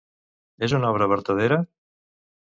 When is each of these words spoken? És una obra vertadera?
És 0.67 0.73
una 0.77 0.89
obra 0.95 1.07
vertadera? 1.11 1.59